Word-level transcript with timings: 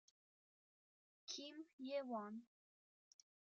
Kim 1.27 1.53
Ye-won 1.77 2.35